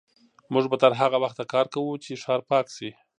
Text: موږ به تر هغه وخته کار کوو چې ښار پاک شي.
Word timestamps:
موږ 0.53 0.65
به 0.71 0.77
تر 0.83 0.91
هغه 1.01 1.17
وخته 1.23 1.43
کار 1.53 1.65
کوو 1.73 2.01
چې 2.03 2.19
ښار 2.23 2.41
پاک 2.49 2.65
شي. 2.75 2.89